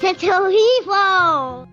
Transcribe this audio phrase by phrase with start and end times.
[0.00, 1.68] That's horrível!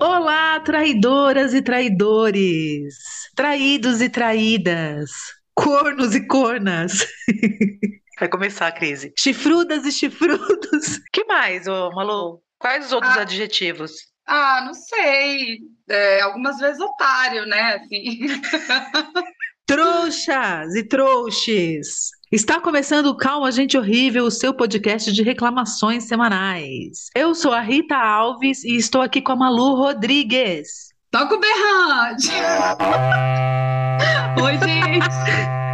[0.00, 2.94] Olá, traidoras e traidores,
[3.34, 5.10] traídos e traídas,
[5.54, 7.06] cornos e cornas.
[8.18, 9.12] Vai começar a crise.
[9.18, 11.00] Chifrudas e chifrudos.
[11.12, 12.42] que mais, ô Malu?
[12.58, 13.22] Quais os outros Ah.
[13.22, 13.92] adjetivos?
[14.26, 15.58] Ah, não sei.
[15.88, 17.74] É, algumas vezes otário, né?
[17.76, 18.26] Assim.
[19.66, 22.10] Trouxas e trouxes.
[22.30, 27.10] Está começando o Calma Gente Horrível, o seu podcast de reclamações semanais.
[27.16, 30.94] Eu sou a Rita Alves e estou aqui com a Malu Rodrigues.
[31.10, 32.30] Toca o berrante!
[34.40, 35.65] Oi, gente!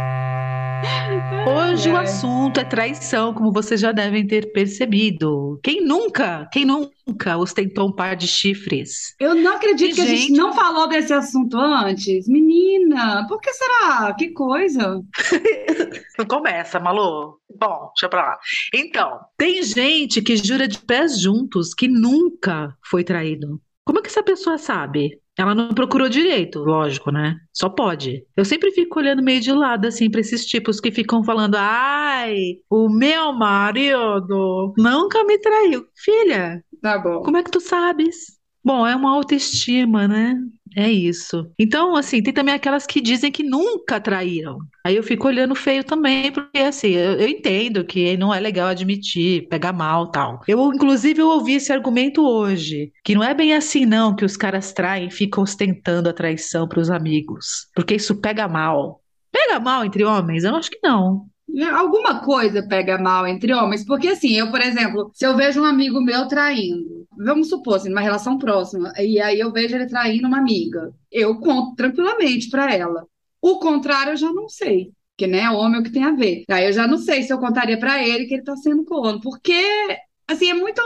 [1.45, 2.01] Hoje o É.
[2.01, 5.59] assunto é traição, como vocês já devem ter percebido.
[5.63, 9.13] Quem nunca, quem nunca ostentou um par de chifres?
[9.19, 10.37] Eu não acredito que a gente Gente.
[10.37, 12.27] não falou desse assunto antes.
[12.27, 14.13] Menina, por que será?
[14.13, 15.01] Que coisa.
[16.17, 17.39] Não começa, Malu.
[17.59, 18.37] Bom, deixa pra lá.
[18.73, 23.59] Então, tem gente que jura de pés juntos que nunca foi traído.
[23.83, 25.19] Como é que essa pessoa sabe?
[25.37, 27.35] Ela não procurou direito, lógico, né?
[27.51, 28.23] Só pode.
[28.37, 32.35] Eu sempre fico olhando meio de lado, assim, pra esses tipos que ficam falando: ai,
[32.69, 35.85] o meu marido nunca me traiu.
[35.95, 37.21] Filha, Tá bom.
[37.23, 38.37] como é que tu sabes?
[38.63, 40.35] Bom, é uma autoestima, né?
[40.75, 41.51] É isso.
[41.59, 44.57] Então, assim, tem também aquelas que dizem que nunca traíram.
[44.83, 48.67] Aí eu fico olhando feio também, porque assim, eu, eu entendo que não é legal
[48.67, 50.41] admitir, pegar mal, tal.
[50.47, 54.35] Eu, inclusive, eu ouvi esse argumento hoje, que não é bem assim não, que os
[54.35, 59.01] caras traem e ficam ostentando a traição para os amigos, porque isso pega mal.
[59.31, 60.43] Pega mal entre homens?
[60.43, 61.27] Eu acho que não.
[61.71, 65.65] Alguma coisa pega mal entre homens, porque assim, eu, por exemplo, se eu vejo um
[65.65, 70.27] amigo meu traindo, vamos supor, assim, numa relação próxima, e aí eu vejo ele traindo
[70.27, 73.05] uma amiga, eu conto tranquilamente pra ela.
[73.39, 76.43] O contrário eu já não sei, porque né, homem é o que tem a ver.
[76.49, 79.21] Aí eu já não sei se eu contaria pra ele que ele tá sendo corno,
[79.21, 79.53] porque
[80.27, 80.81] assim, é muito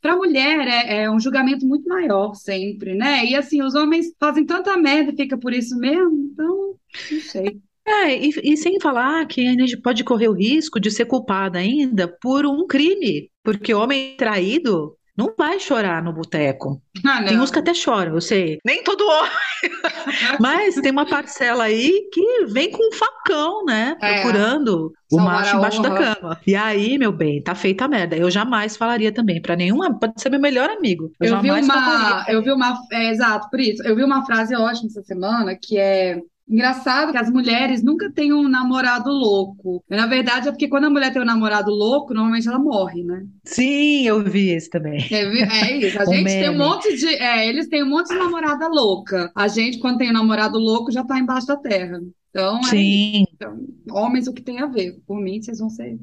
[0.00, 3.24] pra mulher é, é um julgamento muito maior sempre, né?
[3.24, 6.76] E assim, os homens fazem tanta merda e fica por isso mesmo, então,
[7.10, 7.60] não sei.
[7.86, 11.58] É, e, e sem falar que a gente pode correr o risco de ser culpada
[11.58, 16.82] ainda por um crime, porque homem traído não vai chorar no boteco.
[17.06, 17.44] Ah, Tem não.
[17.44, 18.58] uns que até choram, eu sei.
[18.64, 19.30] Nem todo homem.
[20.40, 23.96] Mas tem uma parcela aí que vem com um facão, né?
[24.02, 24.14] É.
[24.22, 26.16] Procurando o Salvar macho embaixo da honra.
[26.16, 26.40] cama.
[26.46, 28.16] E aí, meu bem, tá feita a merda.
[28.16, 29.96] Eu jamais falaria também pra nenhuma.
[29.98, 31.12] Pode ser meu melhor amigo.
[31.20, 32.32] Eu, Eu vi jamais uma, falaria.
[32.34, 33.82] eu vi uma, é, exato, por isso.
[33.84, 36.18] Eu vi uma frase ótima essa semana que é
[36.48, 39.84] engraçado que as mulheres nunca têm um namorado louco.
[39.88, 43.26] Na verdade, é porque quando a mulher tem um namorado louco, normalmente ela morre, né?
[43.44, 45.10] Sim, eu vi esse também.
[45.10, 45.22] É,
[45.62, 45.98] é isso.
[45.98, 46.58] A gente tem um meme.
[46.58, 49.30] monte de, é, eles têm um monte de namorada louca.
[49.34, 52.00] A gente, quando tem um namorado louco, já tá embaixo da terra.
[52.30, 53.24] Então, é Sim.
[53.32, 55.00] então, homens, o que tem a ver?
[55.06, 55.98] Por mim, vocês vão ser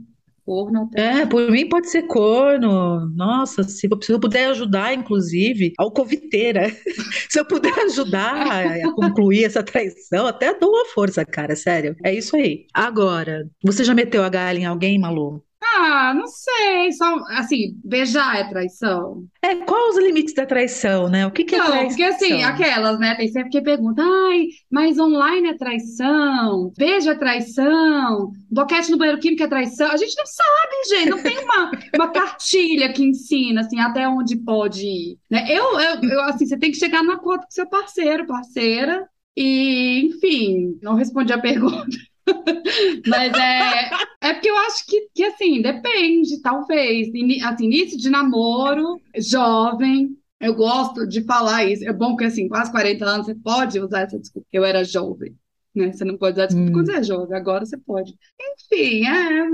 [0.51, 1.21] corno até.
[1.21, 3.09] É, por mim pode ser corno.
[3.15, 6.69] Nossa, se eu, se eu puder ajudar, inclusive, alcoviteira.
[7.29, 11.95] Se eu puder ajudar a concluir essa traição, até dou uma força, cara, sério.
[12.03, 12.65] É isso aí.
[12.73, 15.41] Agora, você já meteu a galha em alguém, Malu?
[15.63, 19.25] Ah, não sei, só assim, beijar é traição.
[19.43, 21.25] É, quais os limites da traição, né?
[21.25, 21.87] O que que é Não, traição?
[21.87, 23.15] porque assim, aquelas, né?
[23.15, 29.19] Tem sempre que pergunta, ai, mas online é traição, beijo é traição, boquete no banheiro
[29.19, 29.91] químico é traição.
[29.91, 34.37] A gente não sabe, gente, não tem uma, uma cartilha que ensina, assim, até onde
[34.37, 35.45] pode ir, né?
[35.49, 40.07] Eu, eu, eu, assim, você tem que chegar no acordo com seu parceiro, parceira, e,
[40.07, 41.97] enfim, não respondi a pergunta.
[43.07, 43.89] Mas é,
[44.21, 47.09] é porque eu acho que, que assim, depende, talvez.
[47.43, 51.87] Assim, início de namoro, jovem, eu gosto de falar isso.
[51.87, 54.47] É bom que, assim, quase 40 anos, você pode usar essa desculpa.
[54.51, 55.35] Eu era jovem,
[55.75, 55.91] né?
[55.91, 56.73] Você não pode usar desculpa Hum.
[56.73, 58.15] quando você é jovem, agora você pode.
[58.39, 59.47] Enfim, é.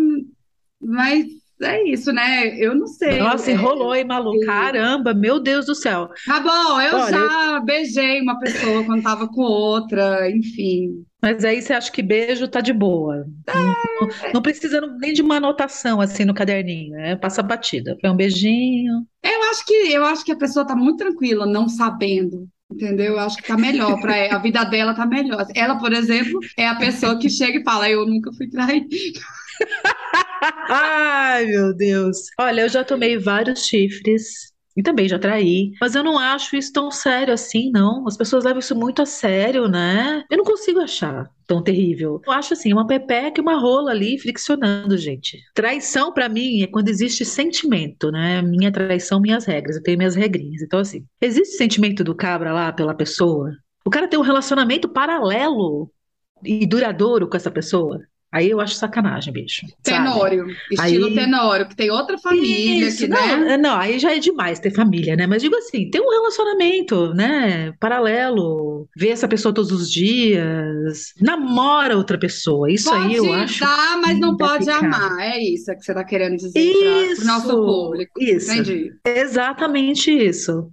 [0.80, 1.26] Mas
[1.62, 2.56] é isso, né?
[2.58, 3.20] Eu não sei.
[3.20, 4.40] Nossa, É, enrolou, hein, Malu?
[4.46, 6.10] Caramba, meu Deus do céu.
[6.26, 11.04] Tá bom, eu Olha, já beijei uma pessoa quando tava com outra, enfim.
[11.22, 13.26] Mas aí você acha que beijo tá de boa.
[13.48, 17.16] Não, não precisa nem de uma anotação assim no caderninho, né?
[17.16, 17.98] Passa batida.
[18.00, 19.06] Foi um beijinho.
[19.24, 22.48] Eu acho que eu acho que a pessoa tá muito tranquila, não sabendo.
[22.70, 23.14] Entendeu?
[23.14, 25.46] Eu acho que tá melhor para ela, a vida dela tá melhor.
[25.56, 28.88] Ela, por exemplo, é a pessoa que chega e fala: Eu nunca fui traída.
[30.70, 32.18] Ai, meu Deus.
[32.40, 36.72] Olha, eu já tomei vários chifres e também já traí, mas eu não acho isso
[36.72, 38.08] tão sério assim, não.
[38.08, 40.24] As pessoas levam isso muito a sério, né?
[40.30, 42.22] Eu não consigo achar tão terrível.
[42.24, 45.40] Eu acho assim, uma pepeca e uma rola ali friccionando, gente.
[45.56, 48.42] Traição pra mim é quando existe sentimento, né?
[48.44, 49.78] Minha traição, minhas regras.
[49.78, 50.62] Eu tenho minhas regrinhas.
[50.62, 53.52] Então assim, existe sentimento do cabra lá pela pessoa?
[53.84, 55.90] O cara tem um relacionamento paralelo
[56.44, 58.00] e duradouro com essa pessoa,
[58.32, 59.66] Aí eu acho sacanagem, bicho.
[59.82, 60.90] Tenório, sabe?
[60.90, 61.16] estilo aí...
[61.16, 63.58] tenório, que tem outra família Isso, que, não, né?
[63.58, 65.26] Não, aí já é demais ter família, né?
[65.26, 67.74] Mas digo assim, tem um relacionamento, né?
[67.80, 72.70] Paralelo, ver essa pessoa todos os dias, namora outra pessoa.
[72.70, 73.62] Isso pode aí eu acho.
[73.62, 74.86] Dar, mas não pode ficar.
[74.86, 75.20] amar.
[75.22, 78.22] É isso que você está querendo dizer para o nosso público.
[78.22, 78.52] Isso.
[78.52, 78.92] Entendi.
[79.06, 80.70] Exatamente isso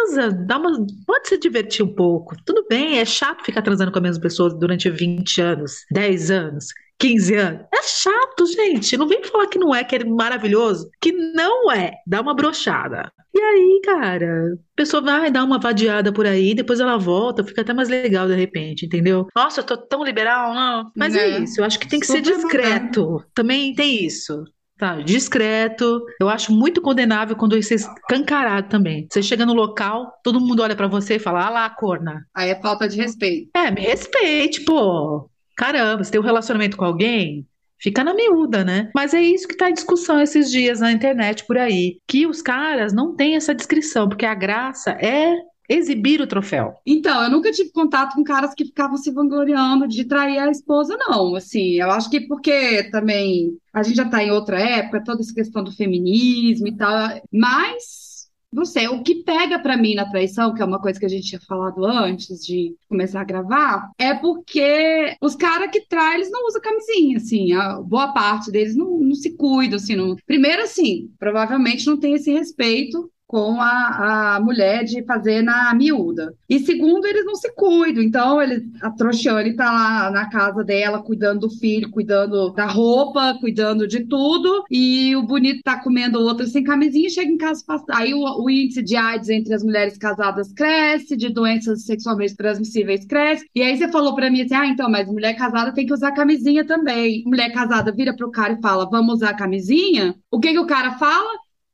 [0.00, 2.36] transa, dá uma, pode se divertir um pouco.
[2.44, 6.66] Tudo bem, é chato ficar transando com a mesma pessoa durante 20 anos, 10 anos.
[6.98, 7.62] 15 anos.
[7.72, 8.94] É chato, gente.
[8.96, 10.90] Não vem falar que não é, que é maravilhoso.
[11.00, 11.94] Que não é.
[12.06, 13.10] Dá uma brochada.
[13.32, 17.62] E aí, cara, a pessoa vai dar uma vadiada por aí, depois ela volta, fica
[17.62, 19.28] até mais legal de repente, entendeu?
[19.34, 20.90] Nossa, eu tô tão liberal, não.
[20.94, 23.24] Mas é, é isso, eu acho que tem que Super ser discreto.
[23.32, 24.44] Também tem isso.
[24.80, 26.02] Tá, discreto.
[26.18, 29.06] Eu acho muito condenável quando você é escancarado também.
[29.10, 32.26] Você chega no local, todo mundo olha para você e fala, ah lá, corna.
[32.34, 33.50] Aí é falta de respeito.
[33.54, 35.28] É, me respeite, pô.
[35.54, 37.46] Caramba, você tem um relacionamento com alguém?
[37.78, 38.90] Fica na miúda, né?
[38.94, 41.98] Mas é isso que está em discussão esses dias na internet por aí.
[42.08, 45.34] Que os caras não têm essa descrição, porque a graça é
[45.70, 46.74] exibir o troféu.
[46.84, 50.96] Então, eu nunca tive contato com caras que ficavam se vangloriando de trair a esposa,
[50.98, 51.36] não.
[51.36, 55.32] Assim, eu acho que porque também a gente já está em outra época, toda essa
[55.32, 58.10] questão do feminismo e tal, mas
[58.52, 61.08] não sei, o que pega para mim na traição, que é uma coisa que a
[61.08, 66.32] gente tinha falado antes de começar a gravar, é porque os caras que traem, eles
[66.32, 70.16] não usam camisinha, assim, a boa parte deles não, não se cuidam, assim, não...
[70.26, 76.34] primeiro assim, provavelmente não tem esse respeito com a, a mulher de fazer na miúda.
[76.48, 78.02] E segundo, eles não se cuidam.
[78.02, 83.38] Então, ele, a Trouxiane tá lá na casa dela, cuidando do filho, cuidando da roupa,
[83.38, 84.64] cuidando de tudo.
[84.68, 87.62] E o bonito tá comendo outra sem camisinha e chega em casa.
[87.90, 93.04] Aí o, o, índice de AIDS entre as mulheres casadas cresce, de doenças sexualmente transmissíveis
[93.04, 93.46] cresce.
[93.54, 96.10] E aí você falou para mim assim: ah, então, mas mulher casada tem que usar
[96.10, 97.22] camisinha também.
[97.24, 100.16] Mulher casada vira pro cara e fala: vamos usar camisinha?
[100.32, 101.30] O que, que o cara fala?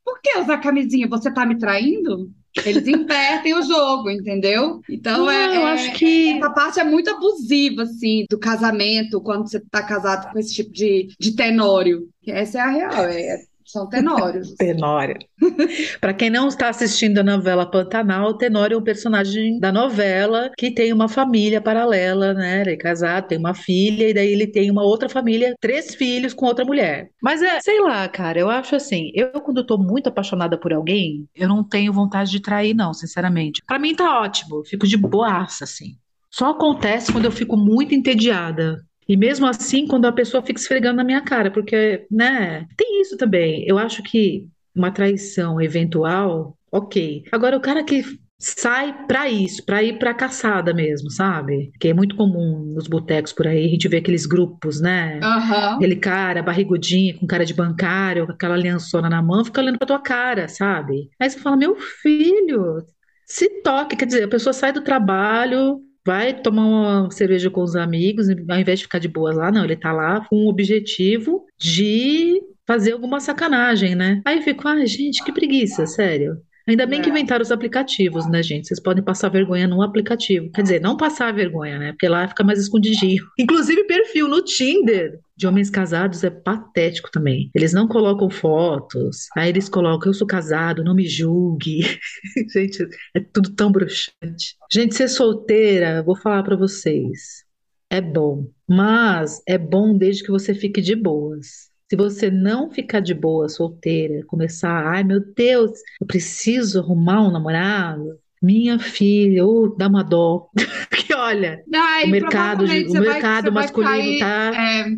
[0.07, 1.09] Por que usar camisinha?
[1.09, 2.31] Você tá me traindo?
[2.65, 4.81] Eles invertem o jogo, entendeu?
[4.89, 9.51] Então, é, é, eu acho que essa parte é muito abusiva, assim, do casamento, quando
[9.51, 12.09] você tá casado com esse tipo de, de tenório.
[12.25, 14.55] Essa é a real, é, são tenórios.
[14.55, 15.17] Tenório.
[16.01, 20.71] Para quem não está assistindo a novela Pantanal, Tenório é um personagem da novela que
[20.71, 22.61] tem uma família paralela, né?
[22.61, 26.33] Ele é casado, tem uma filha, e daí ele tem uma outra família, três filhos
[26.33, 27.11] com outra mulher.
[27.23, 31.27] Mas é, sei lá, cara, eu acho assim, eu quando estou muito apaixonada por alguém,
[31.35, 33.63] eu não tenho vontade de trair, não, sinceramente.
[33.67, 35.97] Para mim tá ótimo, eu fico de boaça, assim.
[36.31, 38.85] Só acontece quando eu fico muito entediada.
[39.09, 43.17] E mesmo assim, quando a pessoa fica esfregando na minha cara, porque, né, tem isso
[43.17, 43.65] também.
[43.67, 47.25] Eu acho que uma traição eventual, ok.
[47.33, 48.05] Agora, o cara que
[48.39, 51.73] sai para isso, para ir para caçada mesmo, sabe?
[51.81, 55.19] Que é muito comum nos botecos por aí, a gente vê aqueles grupos, né?
[55.23, 55.77] Uhum.
[55.77, 59.87] Aquele cara barrigudinho, com cara de bancário, com aquela aliançona na mão, fica olhando pra
[59.87, 61.09] tua cara, sabe?
[61.19, 62.85] Aí você fala, meu filho,
[63.25, 67.75] se toque, quer dizer, a pessoa sai do trabalho, vai tomar uma cerveja com os
[67.75, 71.45] amigos, ao invés de ficar de boas lá, não, ele tá lá com o objetivo
[71.59, 74.23] de fazer alguma sacanagem, né?
[74.25, 76.41] Aí eu fico, ah, gente, que preguiça, sério.
[76.69, 77.13] Ainda bem que é.
[77.13, 78.67] inventaram os aplicativos, né, gente?
[78.67, 80.51] Vocês podem passar vergonha no aplicativo.
[80.51, 81.93] Quer dizer, não passar vergonha, né?
[81.93, 83.25] Porque lá fica mais escondidinho.
[83.39, 87.51] Inclusive, perfil no Tinder de homens casados é patético também.
[87.55, 91.83] Eles não colocam fotos, aí eles colocam, eu sou casado, não me julgue.
[92.53, 94.57] gente, é tudo tão bruxante.
[94.73, 97.45] Gente, ser solteira, vou falar para vocês,
[97.91, 98.51] é bom.
[98.69, 101.71] Mas é bom desde que você fique de boas.
[101.89, 107.31] Se você não ficar de boa, solteira, começar, ai meu Deus, eu preciso arrumar um
[107.31, 110.49] namorado, minha filha, uh, dá uma dó.
[111.07, 114.53] que olha, Ai, o mercado, o mercado vai, masculino cair, tá.
[114.55, 114.89] É,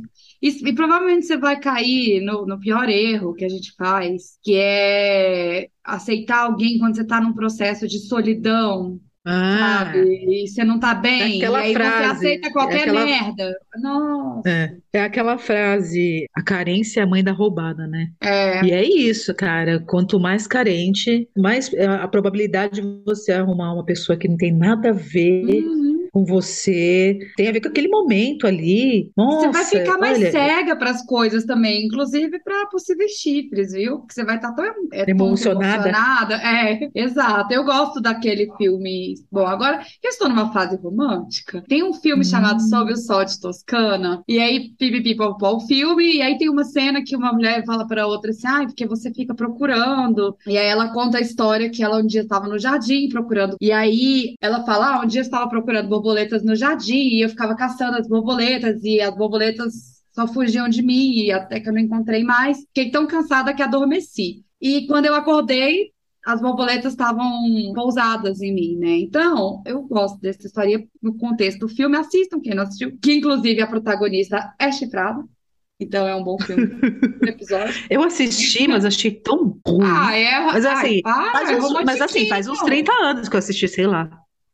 [0.40, 4.54] e, e, provavelmente você vai cair no, no pior erro que a gente faz, que
[4.56, 8.98] é aceitar alguém quando você está num processo de solidão,
[9.30, 10.24] ah, sabe?
[10.26, 13.54] E você não tá bem, aquela e aí frase, você aceita qualquer aquela, merda.
[13.82, 14.48] Nossa.
[14.48, 18.10] É, é aquela frase, a carência é a mãe da roubada, né?
[18.22, 18.64] É.
[18.64, 19.80] E é isso, cara.
[19.80, 24.52] Quanto mais carente, mais é, a probabilidade de você arrumar uma pessoa que não tem
[24.52, 25.62] nada a ver.
[25.62, 29.10] Uhum com você, tem a ver com aquele momento ali.
[29.16, 33.72] Nossa, você vai ficar mais olha, cega para as coisas também, inclusive para possíveis chifres,
[33.72, 33.98] viu?
[33.98, 35.88] Porque você vai estar tá tão é, emocionada.
[35.88, 36.34] emocionada.
[36.34, 37.52] É, exato.
[37.52, 39.14] Eu gosto daquele filme.
[39.30, 41.62] Bom, agora eu estou numa fase romântica.
[41.68, 42.28] Tem um filme hum.
[42.28, 46.64] chamado Sob o Sol de Toscana, e aí, pipipi, o filme, e aí tem uma
[46.64, 50.36] cena que uma mulher fala para outra assim: ai, ah, porque você fica procurando.
[50.46, 53.70] E aí ela conta a história que ela um dia estava no jardim procurando, e
[53.70, 57.98] aí ela fala: ah, um dia estava procurando borboletas no jardim e eu ficava caçando
[57.98, 59.74] as borboletas e as borboletas
[60.10, 62.58] só fugiam de mim e até que eu não encontrei mais.
[62.58, 64.42] Fiquei tão cansada que adormeci.
[64.60, 65.92] E quando eu acordei,
[66.24, 67.30] as borboletas estavam
[67.74, 68.98] pousadas em mim, né?
[68.98, 71.96] Então, eu gosto dessa história no contexto do filme.
[71.96, 75.22] Assistam quem não assistiu, que inclusive a protagonista é chifrada.
[75.80, 76.68] Então é um bom filme.
[77.22, 77.72] episódio.
[77.88, 79.86] Eu assisti, mas achei tão ruim.
[79.86, 80.40] Ah, é.
[80.40, 82.84] Mas assim, Ai, para, faz uns, mas assim, faz uns romantiquinho.
[82.86, 84.10] 30 anos que eu assisti, sei lá.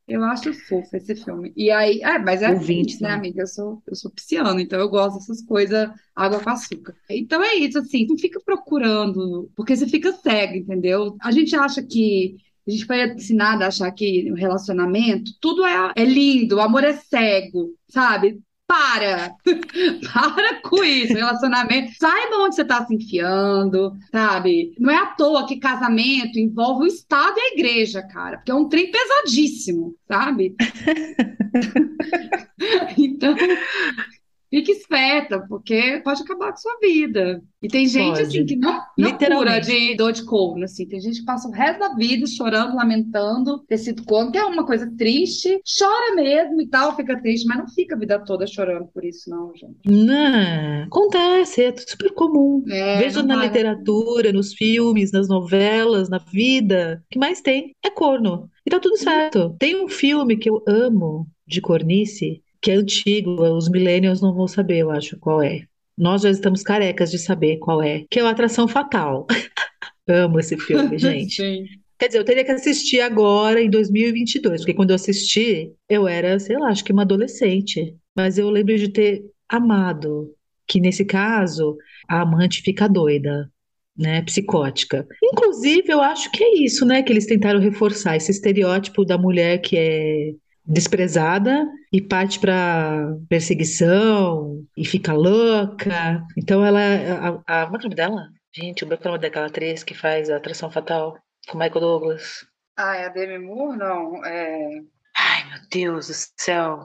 [0.07, 1.53] Eu acho fofo esse filme.
[1.57, 3.15] E aí, é, mas é Ou 20, isso, né, né?
[3.15, 3.43] amiga?
[3.43, 6.95] Eu sou, eu sou pisciana, então eu gosto dessas coisas, água com açúcar.
[7.09, 11.17] Então é isso, assim, não fica procurando, porque você fica cego, entendeu?
[11.21, 15.93] A gente acha que, a gente foi ensinada a achar que o relacionamento, tudo é,
[15.97, 18.43] é lindo, o amor é cego, sabe?
[18.67, 19.35] Para!
[20.13, 21.93] Para com isso, relacionamento.
[21.99, 24.75] Saiba onde você está se enfiando, sabe?
[24.79, 28.55] Não é à toa que casamento envolve o Estado e a igreja, cara, porque é
[28.55, 30.55] um trem pesadíssimo, sabe?
[32.99, 33.35] Então,
[34.55, 37.43] fique esperta, porque pode acabar com sua vida.
[37.61, 38.45] E tem gente, assim, Pode.
[38.45, 40.87] que não, não cura de dor de corno, assim.
[40.87, 44.45] Tem gente que passa o resto da vida chorando, lamentando ter sido corno, que é
[44.45, 45.61] uma coisa triste.
[45.79, 49.29] Chora mesmo e tal, fica triste, mas não fica a vida toda chorando por isso,
[49.31, 49.77] não, gente.
[49.87, 52.63] Não, acontece, é super comum.
[52.69, 53.49] É, Veja não na vale.
[53.49, 57.03] literatura, nos filmes, nas novelas, na vida.
[57.07, 58.51] O que mais tem é corno.
[58.65, 59.57] E tá tudo certo.
[59.59, 64.49] Tem um filme que eu amo de cornice, que é antigo, os millennials não vão
[64.49, 65.67] saber, eu acho, qual é.
[65.99, 69.27] Nós já estamos carecas de saber qual é, que é o Atração Fatal.
[70.09, 71.37] Amo esse filme, gente.
[71.37, 71.67] Sim.
[71.99, 76.39] Quer dizer, eu teria que assistir agora, em 2022, porque quando eu assisti, eu era,
[76.39, 77.95] sei lá, acho que uma adolescente.
[78.17, 80.35] Mas eu lembro de ter amado,
[80.67, 81.77] que nesse caso,
[82.09, 83.51] a amante fica doida,
[83.95, 85.07] né, psicótica.
[85.23, 89.59] Inclusive, eu acho que é isso, né, que eles tentaram reforçar, esse estereótipo da mulher
[89.59, 90.33] que é
[90.67, 96.25] desprezada e parte para perseguição e fica louca.
[96.37, 96.81] Então ela,
[97.47, 98.29] a, a, como é é o nome dela?
[98.55, 101.17] Gente, o branco é o nome daquela atriz que faz a Atração Fatal
[101.49, 102.47] com Michael Douglas.
[102.77, 103.79] Ah, é a Demi Moore?
[103.79, 104.69] Não, é...
[105.17, 106.85] Ai, meu Deus do céu.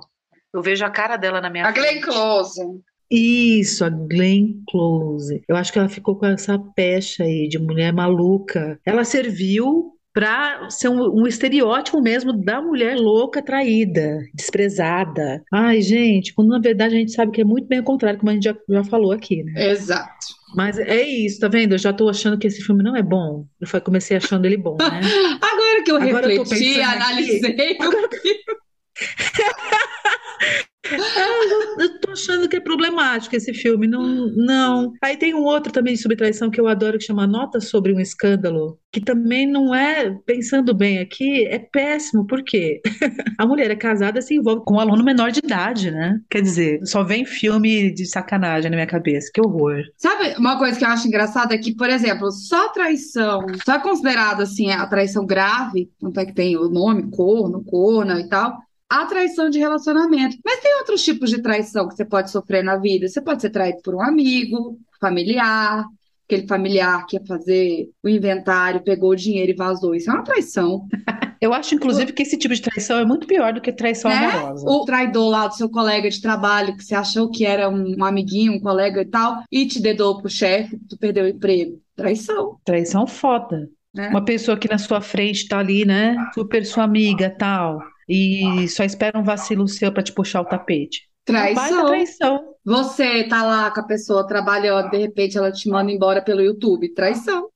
[0.53, 2.05] Eu vejo a cara dela na minha A Glenn frente.
[2.05, 2.61] Close.
[3.09, 5.43] Isso, a Glenn Close.
[5.47, 8.79] Eu acho que ela ficou com essa pecha aí de mulher maluca.
[8.85, 15.41] Ela serviu para ser um, um estereótipo mesmo da mulher louca, traída, desprezada.
[15.49, 18.29] Ai, gente, quando na verdade a gente sabe que é muito bem o contrário, como
[18.29, 19.71] a gente já, já falou aqui, né?
[19.71, 20.27] Exato.
[20.53, 21.75] Mas é isso, tá vendo?
[21.75, 23.45] Eu já tô achando que esse filme não é bom.
[23.61, 24.99] Eu comecei achando ele bom, né?
[25.41, 26.83] Agora que eu Agora eu refleti, pensando aqui.
[26.97, 27.77] analisei,
[30.91, 33.87] eu Eu tô achando que é problemático esse filme.
[33.87, 34.91] Não, não.
[35.01, 37.99] Aí tem um outro também de subtraição que eu adoro que chama Nota sobre um
[37.99, 42.25] Escândalo, que também não é, pensando bem aqui, é péssimo.
[42.27, 42.81] Por quê?
[43.39, 46.19] A mulher é casada se envolve com um aluno menor de idade, né?
[46.29, 49.29] Quer dizer, só vem filme de sacanagem na minha cabeça.
[49.33, 49.81] Que horror.
[49.97, 53.79] Sabe uma coisa que eu acho engraçada é que, por exemplo, só traição, só é
[53.79, 58.57] considerado assim a traição grave, tanto é que tem o nome, corno, corna e tal,
[58.89, 60.37] a traição de relacionamento.
[60.43, 63.07] Mas tem outros tipos de traição que você pode sofrer na vida.
[63.07, 65.85] Você pode ser traído por um amigo, familiar,
[66.29, 69.95] aquele familiar que ia fazer o inventário, pegou o dinheiro e vazou.
[69.95, 70.87] Isso é uma traição.
[71.41, 74.25] Eu acho, inclusive, que esse tipo de traição é muito pior do que traição né?
[74.25, 74.69] amorosa.
[74.69, 78.53] O traidor lá do seu colega de trabalho, que você achou que era um, amiguinho,
[78.53, 81.79] um colega e tal, e te dedou pro chefe, tu perdeu o emprego.
[81.95, 83.69] Traição, Traição foda.
[83.93, 84.09] né?
[84.09, 86.17] Uma pessoa que na sua frente tá ali, né?
[86.33, 87.79] Super sua amiga, tal.
[88.09, 91.07] E só espera um vacilo seu pra te puxar o tapete.
[91.23, 91.85] Traição.
[91.85, 92.55] traição.
[92.65, 96.93] Você tá lá com a pessoa trabalhando, de repente ela te manda embora pelo YouTube.
[96.93, 97.47] Traição.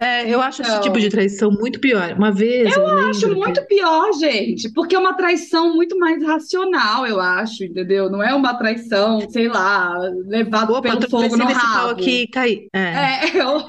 [0.00, 0.82] É, eu acho esse Então.
[0.82, 2.12] tipo de traição muito pior.
[2.16, 5.98] Uma vez eu, Eu acho lembro que- muito pior, gente, porque é uma traição muito
[5.98, 8.08] mais racional, eu acho, entendeu?
[8.10, 9.92] Não é uma traição, sei lá,
[10.26, 11.90] levado Opa, pelo fogo no esse rabo.
[11.90, 12.68] aqui e caí.
[12.72, 12.78] É.
[12.78, 13.64] É, eu-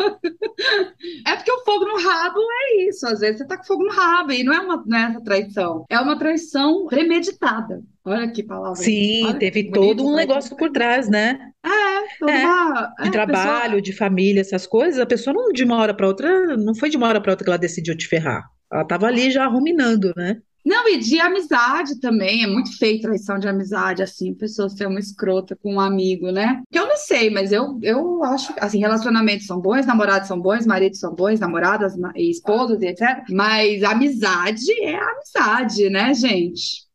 [1.25, 3.08] é porque o fogo no rabo é isso.
[3.08, 5.22] Às vezes você tá com fogo no rabo e não é uma, não é essa
[5.24, 5.86] traição.
[5.89, 7.82] É uma traição premeditada.
[8.06, 8.75] Olha que palavra.
[8.75, 10.18] Sim, Olha, teve bonito, todo um né?
[10.18, 11.38] negócio por trás, né?
[12.20, 15.00] Toda É, uma- De é, trabalho, pessoa- de família, essas coisas.
[15.00, 17.44] A pessoa não de uma hora pra outra, não foi de uma hora pra outra
[17.46, 18.44] que ela decidiu te ferrar.
[18.72, 20.38] Ela tava ali já ruminando, né?
[20.65, 22.44] Não, e de amizade também.
[22.44, 26.62] É muito feio traição de amizade, assim, pessoa ser uma escrota com um amigo, né?
[26.72, 30.65] Que eu não sei, mas eu, eu acho, assim, relacionamentos são bons, namorados são bons,
[30.65, 33.24] maridos são bons, namoradas na- e esposas e etc.
[33.32, 36.88] Mas amizade é amizade, né, gente?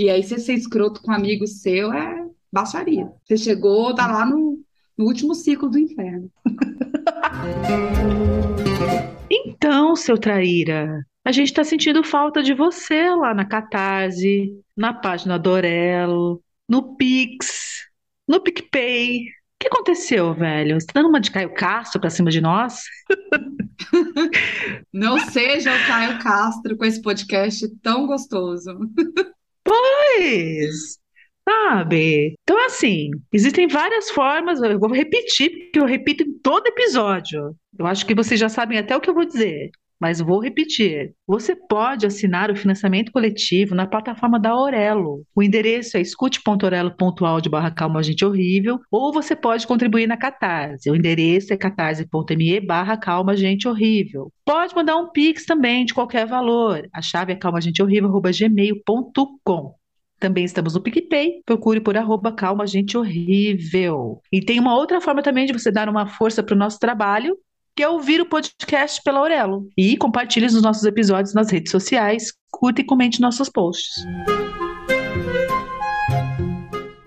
[0.00, 3.12] E aí, você ser escroto com um amigo seu é baixaria.
[3.22, 4.58] Você chegou, tá lá no,
[4.96, 6.30] no último ciclo do inferno.
[9.32, 15.38] Então, seu traíra, a gente tá sentindo falta de você lá na Catarse, na página
[15.38, 17.86] do Orelo, no Pix,
[18.26, 19.18] no PicPay.
[19.18, 19.22] O
[19.60, 20.80] que aconteceu, velho?
[20.80, 22.80] Você tá dando uma de Caio Castro pra cima de nós?
[24.92, 28.78] Não seja o Caio Castro com esse podcast tão gostoso.
[29.70, 30.98] Pois,
[31.48, 32.34] sabe?
[32.42, 34.60] Então, assim, existem várias formas.
[34.60, 37.54] Eu vou repetir, porque eu repito em todo episódio.
[37.78, 39.70] Eu acho que vocês já sabem até o que eu vou dizer.
[40.00, 41.12] Mas vou repetir.
[41.26, 45.26] Você pode assinar o financiamento coletivo na plataforma da Aurelo.
[45.36, 50.90] O endereço é escute.orelo.audio barra calma gente horrível, ou você pode contribuir na Catarse.
[50.90, 54.32] O endereço é catarse.me barra calma gente horrível.
[54.44, 56.88] Pode mandar um pix também, de qualquer valor.
[56.94, 59.74] A chave é calmagentehorrível.gmail.com.
[60.20, 64.20] Também estamos no PicPay, procure por arroba calma gente horrível.
[64.30, 67.34] E tem uma outra forma também de você dar uma força para o nosso trabalho,
[67.76, 69.68] que é ouvir o podcast pela Aurelo.
[69.76, 74.04] E compartilhe os nossos episódios nas redes sociais, curta e comente nossos posts.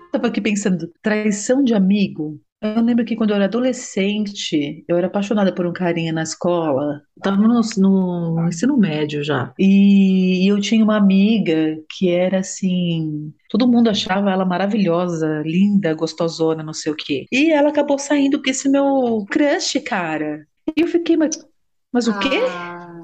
[0.06, 2.40] Estava aqui pensando, traição de amigo.
[2.64, 7.02] Eu lembro que quando eu era adolescente, eu era apaixonada por um carinha na escola.
[7.14, 9.52] Estava no, no ensino médio já.
[9.58, 13.34] E eu tinha uma amiga que era assim.
[13.50, 17.26] Todo mundo achava ela maravilhosa, linda, gostosona, não sei o quê.
[17.30, 20.46] E ela acabou saindo com esse meu crush, cara.
[20.76, 21.38] E eu fiquei, mas,
[21.92, 22.40] mas o quê?
[22.50, 23.00] Ah,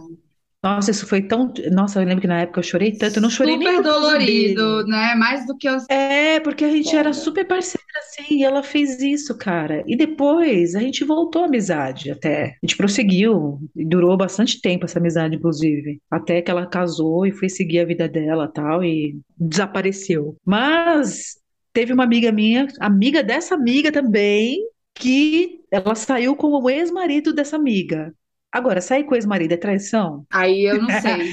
[0.63, 1.53] Nossa, isso foi tão.
[1.73, 3.17] Nossa, eu lembro que na época eu chorei tanto.
[3.17, 5.15] Eu não chorei nem super por causa dolorido, né?
[5.15, 5.89] Mais do que os.
[5.89, 9.83] É, porque a gente era super parceira, assim, e ela fez isso, cara.
[9.87, 12.57] E depois a gente voltou à amizade até.
[12.63, 16.01] A gente prosseguiu, e durou bastante tempo essa amizade, inclusive.
[16.11, 20.37] Até que ela casou e foi seguir a vida dela tal, e desapareceu.
[20.45, 21.39] Mas
[21.73, 24.59] teve uma amiga minha, amiga dessa amiga também,
[24.95, 28.13] que ela saiu com o ex-marido dessa amiga.
[28.53, 30.27] Agora, sair com o ex-marido é traição?
[30.33, 31.31] Aí eu não sei.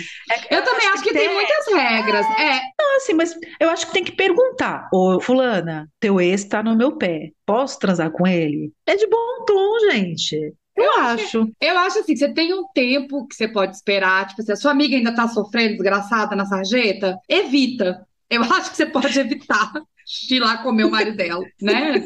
[0.50, 2.26] É, Eu também acho que tem muitas regras.
[2.40, 2.62] É,
[2.98, 4.88] assim, mas eu acho que tem que perguntar.
[4.94, 7.32] Ô, fulana, teu ex tá no meu pé.
[7.46, 8.72] Posso transar com ele?
[8.86, 10.54] É de bom tom, gente.
[10.76, 11.50] Eu, acho.
[11.60, 14.28] eu acho assim, você tem um tempo que você pode esperar.
[14.28, 18.06] Tipo, se a sua amiga ainda tá sofrendo, desgraçada na sarjeta, evita.
[18.30, 19.74] Eu acho que você pode evitar
[20.28, 22.02] de lá comer o marido dela, né?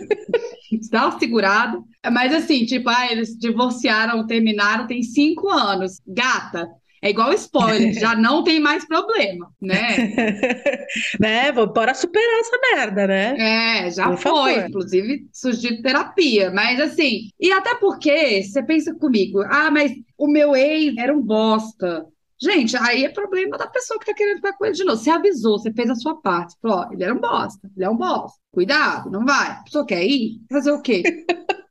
[0.89, 1.79] Dá uma segurada.
[2.11, 6.01] Mas assim, tipo, ah, eles divorciaram, terminaram, tem cinco anos.
[6.07, 6.67] Gata,
[7.01, 9.97] é igual spoiler, já não tem mais problema, né?
[11.19, 11.51] né?
[11.51, 13.85] Bora superar essa merda, né?
[13.85, 14.69] É, já Por foi, favor.
[14.69, 20.55] inclusive sugiro terapia, mas assim, e até porque você pensa comigo, ah, mas o meu
[20.55, 22.05] ex era um bosta.
[22.41, 24.97] Gente, aí é problema da pessoa que tá querendo ficar com ele de novo.
[24.97, 27.89] Você avisou, você fez a sua parte, falou, ó, ele era um bosta, ele é
[27.89, 28.39] um bosta.
[28.51, 29.51] Cuidado, não vai.
[29.51, 30.41] A pessoa quer ir?
[30.51, 31.03] Fazer o quê?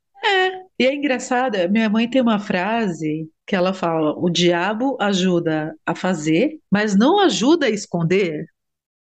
[0.79, 5.95] E é engraçada, minha mãe tem uma frase que ela fala: o diabo ajuda a
[5.95, 8.45] fazer, mas não ajuda a esconder.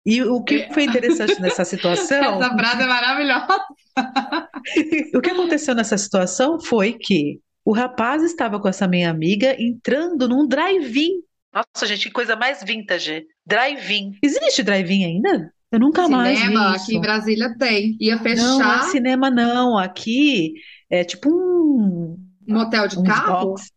[0.06, 3.48] E o que foi interessante nessa situação, Essa frase é maravilhosa.
[5.16, 10.28] o que aconteceu nessa situação foi que o rapaz estava com essa minha amiga entrando
[10.28, 11.22] num drive-in.
[11.54, 13.24] Nossa, gente, que coisa mais vintage.
[13.46, 14.12] Drive-in.
[14.24, 15.52] Existe drive-in ainda?
[15.72, 17.98] Eu nunca mais vi Cinema, aqui em Brasília tem.
[18.00, 19.78] Ia Não, não é fechar cinema, não.
[19.78, 20.54] Aqui
[20.90, 23.50] é tipo um, motel de um carro.
[23.50, 23.72] box.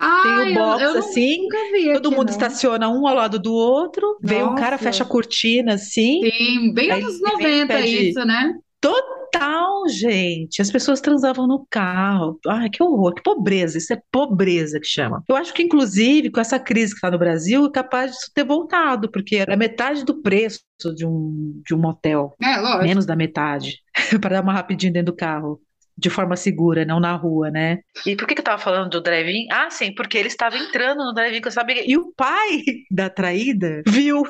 [0.00, 2.32] Ah, Tem o eu, box eu assim, nunca vi Todo aqui, mundo não.
[2.32, 4.84] estaciona um ao lado do outro, vem o cara, Nossa.
[4.84, 6.20] fecha a cortina assim.
[6.20, 8.54] Tem, bem anos ele vem e 90 pede- isso, né?
[8.80, 10.62] Total, gente.
[10.62, 12.38] As pessoas transavam no carro.
[12.46, 13.78] Ai, que horror, que pobreza.
[13.78, 15.22] Isso é pobreza que chama.
[15.28, 18.44] Eu acho que, inclusive, com essa crise que está no Brasil, é capaz disso ter
[18.44, 20.60] voltado, porque era metade do preço
[20.94, 22.34] de um, de um motel.
[22.42, 22.84] É, lógico.
[22.84, 23.82] Menos da metade.
[24.20, 25.60] Para dar uma rapidinho dentro do carro.
[25.98, 27.78] De forma segura, não na rua, né?
[28.06, 29.48] E por que, que eu tava falando do drive-in?
[29.50, 31.80] Ah, sim, porque ele estava entrando no drive-in com essa amiga.
[31.84, 34.22] E o pai da traída viu.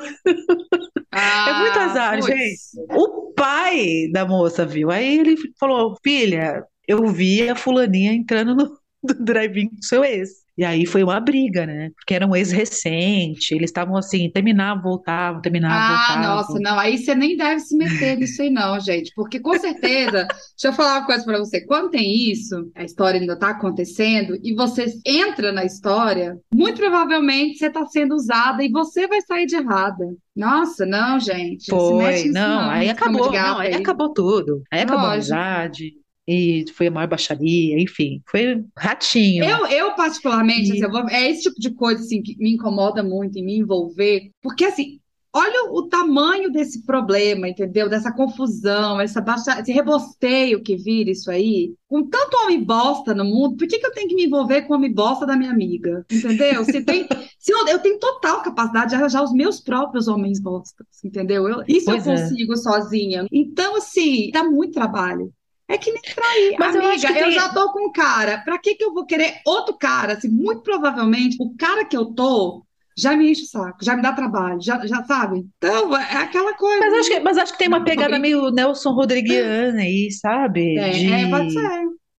[1.13, 2.27] É muito azar, Ah, putz.
[2.27, 2.59] gente.
[2.97, 4.89] O pai da moça viu.
[4.91, 8.65] Aí ele falou: Filha, eu vi a fulaninha entrando no,
[9.03, 10.29] no drive-in com seu ex.
[10.59, 11.89] E aí foi uma briga, né?
[11.95, 16.35] Porque era um ex recente, eles estavam assim, terminavam, voltavam, terminavam, Ah, voltavam.
[16.35, 20.27] nossa, não, aí você nem deve se meter nisso aí, não, gente, porque com certeza,
[20.57, 24.37] deixa eu falar uma coisa pra você, quando tem isso, a história ainda tá acontecendo,
[24.43, 29.45] e você entra na história, muito provavelmente você tá sendo usada e você vai sair
[29.45, 30.05] de errada.
[30.35, 33.75] Nossa, não, gente, não Foi, nisso não, aí acabou, não, aí aí.
[33.75, 34.61] acabou tudo.
[34.71, 35.93] Aí acabou a amizade,
[36.29, 39.45] e foi a maior baixaria, enfim, foi ratinho.
[39.45, 43.01] Eu, eu particularmente, E- assim, eu é esse tipo de coisa assim, que me incomoda
[43.03, 44.99] muito em me envolver, porque assim,
[45.33, 47.87] olha o tamanho desse problema, entendeu?
[47.87, 51.73] Dessa confusão, essa baixa, esse rebosteio que vira isso aí.
[51.87, 54.73] Com tanto homem bosta no mundo, por que, que eu tenho que me envolver com
[54.73, 56.05] o homem bosta da minha amiga?
[56.11, 56.65] Entendeu?
[56.65, 57.07] Se tem,
[57.39, 61.47] se eu, eu tenho total capacidade de arranjar os meus próprios homens bostas, entendeu?
[61.47, 62.13] Eu, isso Pois eu é.
[62.13, 63.25] consigo sozinha.
[63.31, 65.31] Então, assim, dá muito trabalho.
[65.69, 66.57] É que nem trair.
[66.59, 68.39] Mas eu Amiga, acho que eu já tô com um cara.
[68.39, 70.13] Pra que que eu vou querer outro cara?
[70.13, 72.65] Assim, muito provavelmente, o cara que eu tô
[72.97, 75.39] já me enche o saco, já me dá trabalho, já, já sabe?
[75.57, 76.79] Então, é aquela coisa.
[76.79, 80.79] Mas acho que, mas acho que tem uma pegada meio Nelson Rodriguiana aí, sabe?
[80.79, 81.69] É, De- é, pode ser.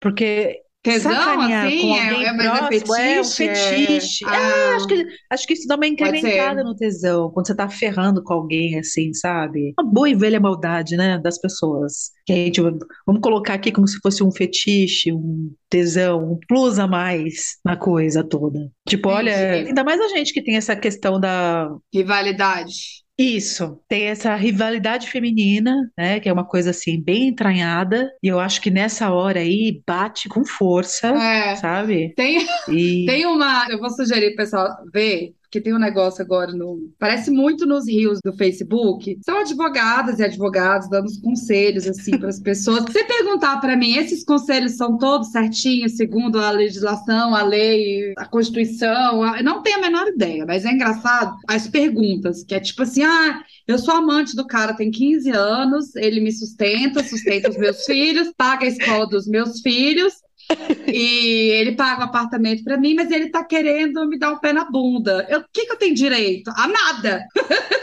[0.01, 1.13] Porque Tesão,
[1.43, 3.55] assim, é- é- é próximo é um fetiche, é-
[3.87, 4.25] fetiche.
[4.25, 4.77] É, Ah.
[4.77, 8.33] acho que, acho que isso dá uma incrementada no tesão, quando você tá ferrando com
[8.33, 9.75] alguém, assim, sabe?
[9.79, 12.13] Uma boa e velha maldade, né, das pessoas.
[12.25, 16.79] Que a gente, vamos colocar aqui como se fosse um fetiche, um tesão, um plus
[16.79, 18.59] a mais na coisa toda.
[18.89, 19.69] Tipo, olha, Entendi.
[19.69, 22.73] ainda mais a gente que tem essa questão da Rivalidade.
[23.23, 28.41] Isso, tem essa rivalidade feminina, né, que é uma coisa assim bem entranhada, e eu
[28.41, 31.57] acho que nessa hora aí bate com força, É.
[31.57, 32.15] sabe?
[32.17, 33.67] Tem, E tem uma.
[33.71, 36.93] Eu vou sugerir pessoal ver, porque tem um negócio agora no.
[36.97, 39.19] Parece muito nos rios do Facebook.
[39.21, 42.85] São advogadas e advogados dando os conselhos, assim, para as pessoas.
[42.85, 48.15] Se você perguntar para mim, esses conselhos são todos certinhos, segundo a legislação, a lei,
[48.17, 49.37] a Constituição?
[49.37, 53.03] Eu não tenho a menor ideia, mas é engraçado as perguntas, que é tipo assim:
[53.03, 57.83] ah, eu sou amante do cara, tem 15 anos, ele me sustenta, sustenta os meus
[57.87, 60.15] filhos, paga a escola dos meus filhos.
[60.87, 64.53] E ele paga o apartamento para mim, mas ele tá querendo me dar um pé
[64.53, 65.27] na bunda.
[65.31, 66.51] O que que eu tenho direito?
[66.57, 67.27] A nada.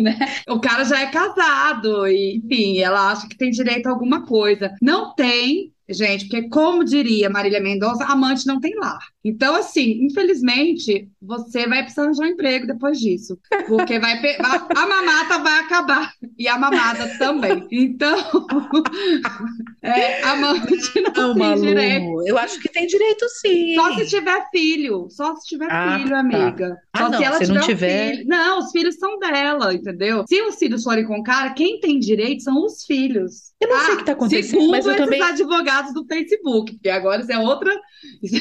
[0.00, 0.18] Né?
[0.46, 4.74] O cara já é casado, e, enfim, ela acha que tem direito a alguma coisa.
[4.80, 9.00] Não tem, gente, porque, como diria Marília Mendonça, amante não tem lar.
[9.28, 13.38] Então, assim, infelizmente, você vai precisar arranjar um emprego depois disso.
[13.66, 16.12] Porque vai, a, a mamata vai acabar.
[16.38, 17.66] E a mamada também.
[17.70, 18.16] Então,
[19.82, 22.22] é, amante não não, tem Malu, direito.
[22.26, 23.74] eu acho que tem direito sim.
[23.74, 26.18] Só se tiver filho, só se tiver Ah, filho, tá.
[26.20, 26.76] amiga.
[26.92, 28.28] Ah, Só não, se ela se não tiver um tiver- filho.
[28.28, 30.24] Não, os filhos são dela, entendeu?
[30.28, 33.48] Se os filhos forem com o cara, quem tem direito são os filhos.
[33.60, 36.72] Eu não sei Ah, o que tá acontecendo, mas eu esses também advogados do Facebook,
[36.74, 37.72] porque agora isso é outra,
[38.22, 38.36] isso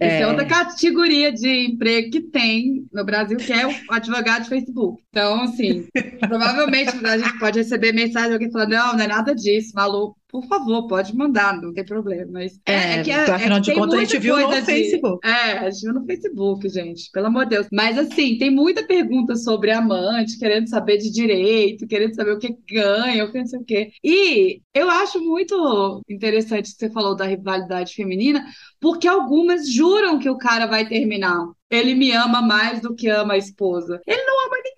[0.00, 0.23] é É.
[0.28, 5.02] outra categoria de emprego que tem no Brasil, que é o advogado de Facebook.
[5.10, 5.86] Então, assim,
[6.20, 10.16] provavelmente a gente pode receber mensagem de alguém falando, não, não é nada disso, maluco.
[10.34, 12.26] Por favor, pode mandar, não tem problema.
[12.32, 15.24] Mas É, que porque afinal de tem contas a gente viu no de- Facebook.
[15.24, 17.68] É, a gente viu no Facebook, gente, pelo amor de Deus.
[17.72, 22.52] Mas assim, tem muita pergunta sobre amante, querendo saber de direito, querendo saber o que
[22.68, 23.92] ganha, o que não sei o quê.
[24.02, 28.44] E eu acho muito interessante que você falou da rivalidade feminina,
[28.80, 31.46] porque algumas juram que o cara vai terminar.
[31.70, 34.00] Ele me ama mais do que ama a esposa.
[34.06, 34.33] Ele não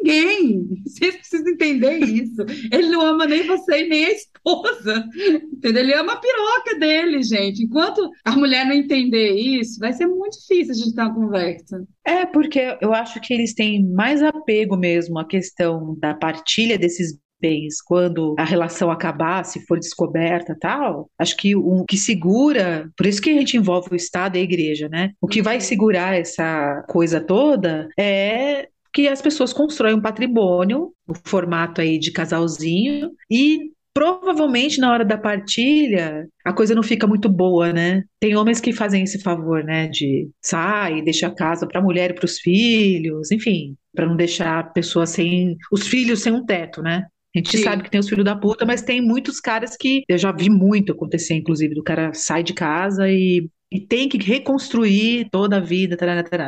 [0.07, 0.67] ninguém.
[0.87, 2.43] Vocês precisam entender isso.
[2.73, 5.05] Ele não ama nem você e nem a esposa.
[5.53, 5.83] Entendeu?
[5.83, 7.63] Ele ama a piroca dele, gente.
[7.65, 11.85] Enquanto a mulher não entender isso, vai ser muito difícil a gente ter uma conversa.
[12.05, 17.19] É, porque eu acho que eles têm mais apego mesmo à questão da partilha desses
[17.39, 21.11] bens quando a relação acabar, se for descoberta e tal.
[21.19, 24.43] Acho que o que segura, por isso que a gente envolve o Estado e a
[24.43, 25.11] igreja, né?
[25.21, 25.61] O que vai Uhum.
[25.61, 32.11] segurar essa coisa toda é que as pessoas constroem um patrimônio, o formato aí de
[32.11, 38.05] casalzinho, e provavelmente na hora da partilha a coisa não fica muito boa, né?
[38.19, 39.87] Tem homens que fazem esse favor, né?
[39.89, 44.17] De sai, deixa a casa para a mulher e para os filhos, enfim, para não
[44.17, 47.05] deixar a pessoa sem os filhos sem um teto, né?
[47.35, 47.65] A gente Sim.
[47.65, 50.49] sabe que tem os filhos da puta, mas tem muitos caras que eu já vi
[50.49, 55.61] muito acontecer, inclusive, do cara sai de casa e, e tem que reconstruir toda a
[55.61, 55.97] vida.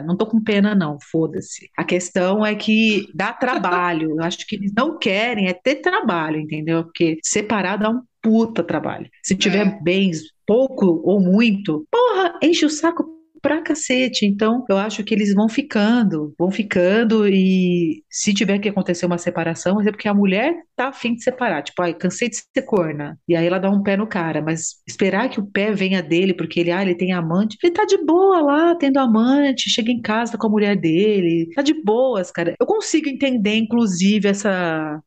[0.07, 1.68] Não tô com pena, não, foda-se.
[1.76, 4.11] A questão é que dá trabalho.
[4.11, 6.85] Eu acho que eles não querem é ter trabalho, entendeu?
[6.85, 9.09] Porque separar dá um puta trabalho.
[9.22, 9.81] Se tiver É.
[9.83, 13.17] bens, pouco ou muito, porra, enche o saco
[13.48, 14.26] pra cacete.
[14.26, 19.16] Então, eu acho que eles vão ficando, vão ficando e se tiver que acontecer uma
[19.16, 21.62] separação, é porque a mulher tá afim de separar.
[21.62, 23.18] Tipo, ai, cansei de ser corna.
[23.26, 26.34] E aí ela dá um pé no cara, mas esperar que o pé venha dele
[26.34, 27.56] porque ele, ah, ele tem amante.
[27.62, 31.48] Ele tá de boa lá, tendo amante, chega em casa com a mulher dele.
[31.54, 32.54] Tá de boas, cara.
[32.61, 35.00] Eu consigo entender, inclusive, essa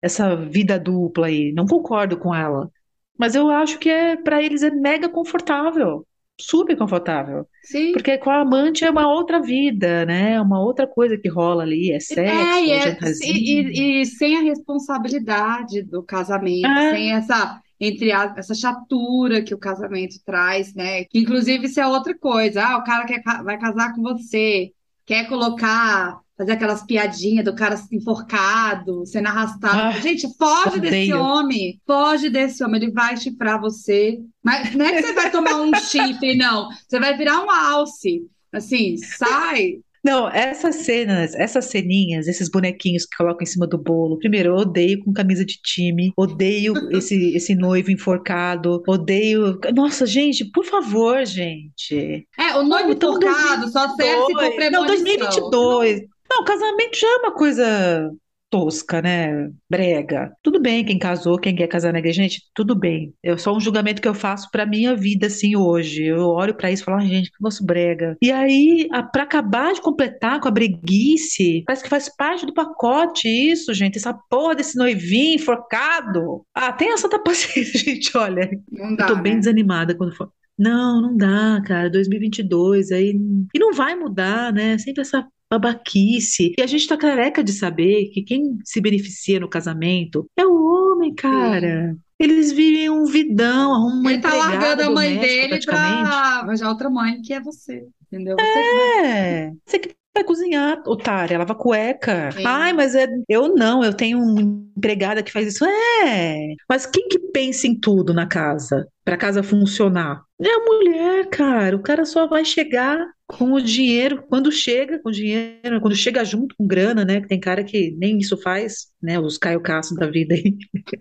[0.00, 1.52] essa vida dupla aí.
[1.52, 2.70] Não concordo com ela.
[3.18, 6.06] Mas eu acho que é para eles é mega confortável,
[6.40, 7.46] super confortável.
[7.62, 7.92] Sim.
[7.92, 10.40] Porque com a amante é uma outra vida, né?
[10.40, 14.06] Uma outra coisa que rola ali, é sexo, É, e, é é- e- e- e
[14.06, 16.90] sem a responsabilidade do casamento, É.
[16.92, 21.04] sem essa, entre a- essa chatura que o casamento traz, né?
[21.04, 22.62] Que inclusive isso é outra coisa.
[22.64, 24.70] Ah, o cara quer, vai casar com você,
[25.06, 29.96] quer colocar fazer aquelas piadinhas do cara enforcado, sendo arrastado.
[29.96, 31.80] Ah, Gente, foge desse homem.
[31.84, 32.80] Foge desse homem.
[32.80, 34.20] Ele vai chifrar você.
[34.42, 36.68] Mas não é que você vai tomar um chifre, não.
[36.86, 38.22] Você vai virar um alce.
[38.52, 39.80] Assim, sai.
[40.04, 44.16] Não, essas cenas, essas ceninhas, esses bonequinhos que colocam em cima do bolo.
[44.16, 49.58] Primeiro, eu odeio com camisa de time, odeio esse, esse noivo enforcado, odeio.
[49.74, 52.26] Nossa, gente, por favor, gente.
[52.38, 54.70] É, o noivo Então, enforcado só serve se for 2022.
[54.70, 54.86] Não, premonição.
[54.86, 56.17] 2022.
[56.30, 58.10] Não, casamento já é uma coisa
[58.50, 59.50] tosca, né?
[59.68, 60.32] Brega.
[60.42, 63.12] Tudo bem quem casou, quem quer casar na igreja, gente, tudo bem.
[63.22, 66.04] É só um julgamento que eu faço pra minha vida, assim, hoje.
[66.04, 68.16] Eu olho pra isso e falo, "Ai, gente, que negócio brega.
[68.22, 72.54] E aí, a- pra acabar de completar com a breguice, parece que faz parte do
[72.54, 73.98] pacote isso, gente.
[73.98, 76.42] Essa porra desse noivinho enforcado.
[76.54, 78.48] Ah, tem essa da paciência, gente, olha.
[78.70, 79.38] Não Eu dá, tô bem né?
[79.40, 80.32] desanimada quando for.
[80.58, 81.90] Não, não dá, cara.
[81.90, 83.10] 2022, aí.
[83.54, 84.76] E não vai mudar, né?
[84.78, 86.54] Sempre essa babaquice.
[86.58, 90.52] E a gente tá careca de saber que quem se beneficia no casamento é o
[90.52, 91.96] homem, cara.
[92.18, 96.90] Eles vivem um vidão, arrumam uma Ele tá largando a mãe dele pra arranjar outra
[96.90, 97.86] mãe, que é você.
[98.10, 98.36] Entendeu?
[98.38, 99.06] Você que vai.
[99.06, 102.32] É, você que vai cozinhar, otária, lava cueca.
[102.32, 102.44] Sim.
[102.44, 104.40] Ai, mas é, eu não, eu tenho uma
[104.76, 105.64] empregada que faz isso.
[105.64, 110.22] É, mas quem que pensa em tudo na casa, pra casa funcionar?
[110.40, 111.76] É a mulher, cara.
[111.76, 116.54] O cara só vai chegar com o dinheiro, quando chega com dinheiro, quando chega junto
[116.56, 117.20] com grana, né?
[117.20, 119.20] Que tem cara que nem isso faz, né?
[119.20, 120.56] Os Caio Castro da vida aí.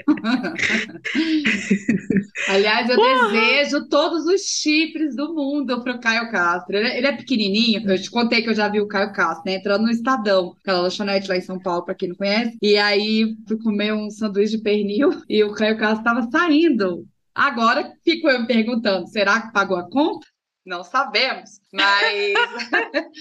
[2.49, 6.75] Aliás, eu desejo todos os chifres do mundo pro Caio Castro.
[6.77, 9.43] Ele, é- ele é pequenininho, eu te contei que eu já vi o Caio Castro,
[9.45, 9.55] né?
[9.55, 12.57] Entrando no Estadão, aquela lanchonete lá em São Paulo, pra quem não conhece.
[12.61, 17.05] E aí fui comer um sanduíche de pernil e o Caio Castro estava saindo.
[17.33, 20.25] Agora fico eu me perguntando, será que pagou a conta?
[20.67, 22.33] Não sabemos, mas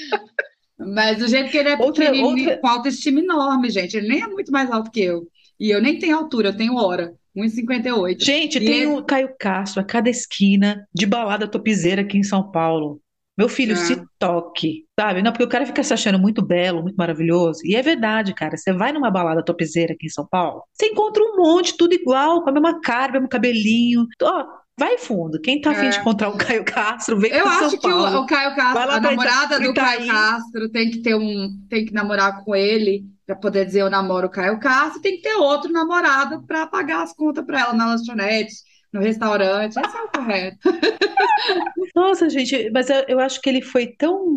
[0.78, 3.96] mas do jeito que ele é Outra- pequenininho, outra- com autoestima enorme, gente.
[3.96, 5.22] Ele nem é muito mais alto que eu.
[5.58, 8.22] E eu nem tenho altura, eu tenho hora, 1,58.
[8.24, 12.22] Gente, E tem ele- o Caio Castro a cada esquina de balada topizeira aqui em
[12.22, 13.00] São Paulo.
[13.38, 13.76] Meu filho, É.
[13.76, 15.22] se toque, sabe?
[15.22, 17.60] Não, porque o cara fica se achando muito belo, muito maravilhoso.
[17.64, 18.56] E é verdade, cara.
[18.56, 22.42] Você vai numa balada topizeira aqui em São Paulo, você encontra um monte, tudo igual,
[22.42, 24.06] com a mesma cara, mesmo cabelinho.
[24.22, 24.44] Ó,
[24.78, 25.40] vai fundo.
[25.40, 25.90] Quem tá afim É.
[25.90, 29.58] de encontrar o Caio Castro, vem Eu acho São que o, Caio Castro, a namorada
[29.60, 30.06] do Caio.
[30.06, 34.28] Castro tem que ter um, tem que namorar com ele para poder dizer eu namoro
[34.28, 37.86] o Caio Castro, tem que ter outro namorado para pagar as contas para ela na
[37.86, 38.54] lanchonete,
[38.92, 39.76] no restaurante.
[39.76, 40.58] Esse é o correto.
[41.94, 44.36] Nossa, gente, mas eu, eu acho que ele foi tão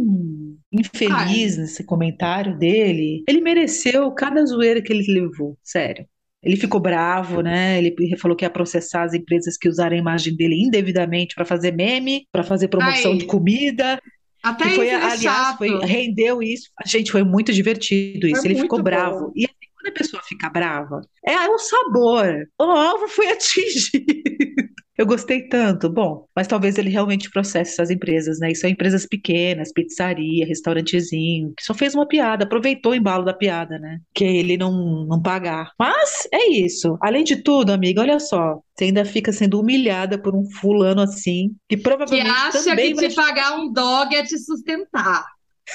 [0.71, 3.23] infeliz nesse comentário dele.
[3.27, 6.05] Ele mereceu cada zoeira que ele levou, sério.
[6.41, 7.77] Ele ficou bravo, né?
[7.77, 11.73] Ele falou que ia processar as empresas que usaram a imagem dele indevidamente para fazer
[11.73, 14.01] meme, para fazer promoção Ai, de comida.
[14.41, 16.69] Até foi, isso é aliás, foi, rendeu isso.
[16.85, 18.41] Gente, foi muito divertido isso.
[18.41, 19.27] Foi Ele ficou muito bravo.
[19.27, 19.31] bom.
[19.35, 22.47] E assim, quando a pessoa fica brava, é, é o sabor.
[22.57, 24.05] O alvo foi atingido.
[24.99, 25.89] Eu gostei tanto.
[25.89, 28.51] Bom, mas talvez ele realmente processe essas empresas, né?
[28.51, 33.33] E são empresas pequenas, pizzaria, restaurantezinho, que só fez uma piada, aproveitou o embalo da
[33.33, 33.99] piada, né?
[34.13, 35.71] Que é ele não, não pagar.
[35.79, 36.97] Mas é isso.
[37.01, 38.59] Além de tudo, amiga, olha só.
[38.75, 43.07] Você ainda fica sendo humilhada por um fulano assim, que Que provavelmente acha também que
[43.07, 45.25] te pagar um dog é te sustentar.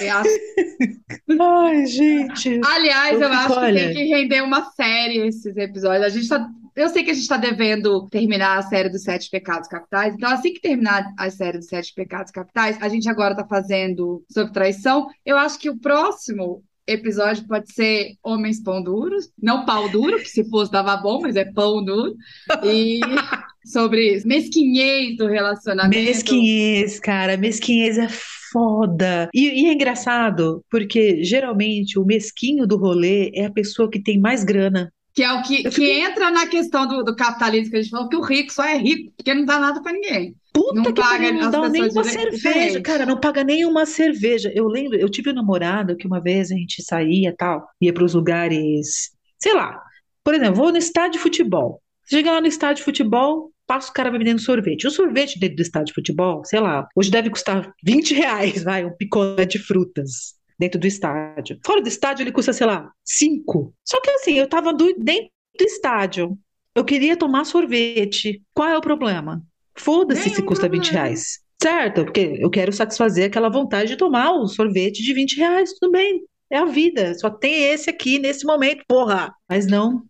[0.01, 0.29] Acha-
[1.41, 2.61] Ai, gente.
[2.65, 6.03] Aliás, Eu eu acho que olha- tem que render uma série esses episódios.
[6.05, 9.31] A gente tá, eu sei que a gente está devendo terminar a série dos Sete
[9.31, 10.15] Pecados Capitais.
[10.15, 14.25] Então, assim que terminar a série dos Sete Pecados Capitais, a gente agora está fazendo
[14.31, 15.07] sobre traição.
[15.25, 20.29] Eu acho que o próximo episódio pode ser Homens Pão Duros, não pau duro, que
[20.29, 22.15] se fosse dava bom, mas é pão duro.
[22.63, 23.01] E
[23.65, 26.05] sobre mesquinhez do relacionamento.
[26.05, 28.09] Mesquinhez, cara, mesquinhez é
[28.53, 29.29] foda.
[29.33, 34.19] E, e é engraçado, porque geralmente o mesquinho do rolê é a pessoa que tem
[34.19, 34.93] mais grana.
[35.15, 37.91] Que é o que, que fiquei- entra na questão do, do capitalismo que a gente
[37.91, 40.35] falou, que o rico só é rico porque não dá nada para ninguém.
[40.53, 43.87] Puta Não que paga pariu, não dá nem uma cerveja, cara, não paga nem uma
[43.87, 44.53] cerveja.
[44.55, 47.93] Eu lembro, eu tive um namorado que uma vez a gente saía e tal, ia
[47.93, 49.81] para os lugares, sei lá,
[50.23, 51.81] por exemplo, vou no estádio de futebol.
[52.09, 54.87] Chega lá no estádio de futebol, passa o cara vendendo sorvete.
[54.87, 58.85] O sorvete dentro do estádio de futebol, sei lá, hoje deve custar 20 reais, vai,
[58.85, 61.59] um picolé de frutas dentro do estádio.
[61.65, 63.75] Fora do estádio ele custa, sei lá, 5.
[63.85, 66.39] Só que assim, eu tava do- dentro do estádio.
[66.75, 68.43] Eu queria tomar sorvete.
[68.53, 69.43] Qual é o problema?
[69.77, 71.05] Foda-se se custa 20 problema.
[71.07, 71.41] reais.
[71.63, 72.05] Certo?
[72.05, 75.73] Porque eu quero satisfazer aquela vontade de tomar o sorvete de 20 reais.
[75.79, 76.25] Tudo bem.
[76.51, 77.15] É a vida.
[77.19, 79.33] Só tem esse aqui nesse momento, porra.
[79.49, 80.03] Mas não.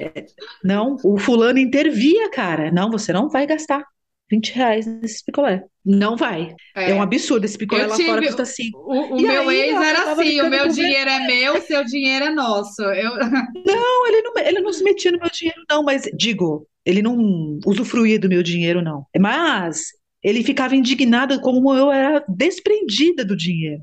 [0.00, 0.26] É,
[0.62, 0.96] não.
[1.04, 2.70] O fulano intervia, cara.
[2.70, 3.84] Não, você não vai gastar.
[4.30, 5.62] 20 reais nesse picolé.
[5.84, 6.54] Não vai.
[6.74, 7.44] É, um absurdo.
[7.44, 8.78] Esse picolé Eu lá tive- fora custa 5.
[8.78, 12.30] O, o meu aí, ex era assim: o meu dinheiro é meu, seu dinheiro é
[12.30, 12.82] nosso.
[12.82, 13.12] Eu,
[13.64, 17.58] Não, ele não, ele não se metia no meu dinheiro, não, mas digo, ele não
[17.64, 19.06] usufruía do meu dinheiro, não.
[19.18, 19.84] Mas
[20.22, 23.82] ele ficava indignado como eu era desprendida do dinheiro.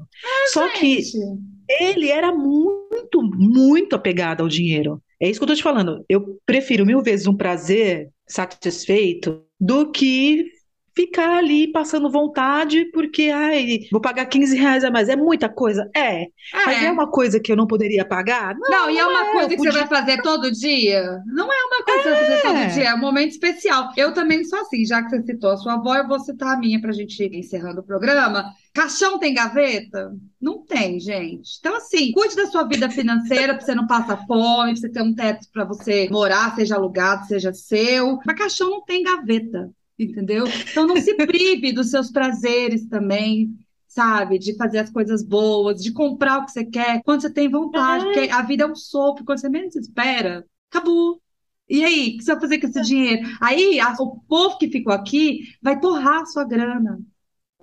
[0.52, 1.18] Só que Gente,
[1.80, 5.02] ele era muito, muito apegado ao dinheiro.
[5.24, 6.04] É isso que eu tô te falando.
[6.10, 10.44] Eu prefiro mil vezes um prazer satisfeito do que
[10.96, 15.10] ficar ali passando vontade porque, ai, vou pagar 15 reais a mais.
[15.10, 15.90] É muita coisa?
[15.96, 16.28] É.
[16.66, 18.56] Mas é uma coisa que eu não poderia pagar?
[18.58, 18.70] Não.
[18.70, 21.20] Não, e é uma é, coisa que você podia- vai fazer todo dia?
[21.26, 22.66] Não é uma coisa que você vai fazer todo É.
[22.68, 23.90] dia, é um momento especial.
[23.98, 26.60] Eu também sou assim, já que você citou a sua avó, eu vou citar a
[26.60, 28.46] minha pra gente ir encerrando o programa.
[28.74, 30.12] Caixão tem gaveta?
[30.42, 31.58] Não tem, gente.
[31.60, 35.02] Então, assim, cuide da sua vida financeira pra você não passar fome, pra você ter
[35.02, 38.18] um teto pra você morar, seja alugado, seja seu.
[38.26, 40.46] Mas caixão não tem gaveta, entendeu?
[40.72, 43.58] Então, não se prive dos seus prazeres também.
[43.88, 47.48] Sabe, de fazer as coisas boas, de comprar o que você quer quando você tem
[47.48, 51.22] vontade, porque a vida é um sopro, quando você menos espera, acabou.
[51.70, 53.22] E aí, o que você vai fazer com esse dinheiro?
[53.40, 57.00] Aí, a- o povo que ficou aqui vai torrar a sua grana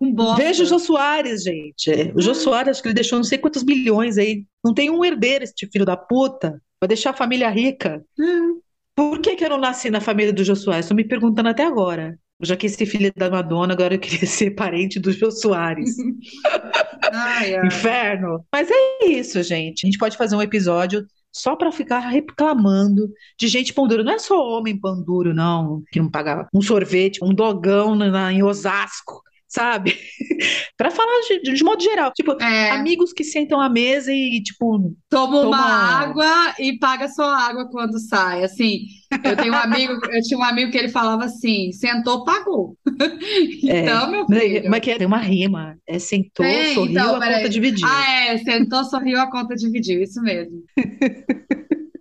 [0.01, 0.43] bosta.
[0.45, 1.91] Veja o Jô Soares, gente.
[2.15, 4.45] O Jô Soares, acho que ele deixou não sei quantos milhões aí.
[4.65, 6.63] Não tem um herdeiro, este filho da puta.
[6.81, 8.05] Vai deixar a família rica.
[8.19, 8.61] Hum,
[9.01, 10.85] Por que que eu não nasci na família do Soares?
[10.85, 12.19] Estou me perguntando até agora.
[12.39, 15.97] Eu já quis ser filha da Madonna, agora eu queria ser parente do Jô Soares.
[17.11, 17.67] ai, ai.
[17.67, 18.45] Inferno.
[18.53, 19.87] Mas é isso, gente.
[19.87, 23.09] A gente pode fazer um episódio só para ficar reclamando
[23.39, 24.05] de gente pão duro.
[24.05, 28.31] Não é só homem pão duro, não, que não paga um sorvete, um dogão na-
[28.31, 29.99] em Osasco, sabe?
[30.79, 32.13] Para falar de, de modo geral.
[32.15, 37.09] Tipo, É, amigos que sentam à mesa e, tipo, toma uma toma- água e paga
[37.09, 38.45] só água quando sai.
[38.45, 38.87] Assim,
[39.25, 42.77] eu tenho um amigo, eu tinha um amigo que ele falava assim: sentou, pagou.
[43.63, 44.71] Então, meu filho.
[44.71, 44.99] Mas que é?
[44.99, 45.77] tem uma rima.
[45.87, 47.87] É sentou, Tem, sorriu, então, a conta dividiu.
[47.89, 50.63] Ah, é, sentou, sorriu, a conta dividiu, isso mesmo.